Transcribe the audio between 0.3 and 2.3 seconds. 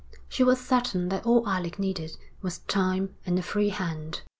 was certain that all Alec needed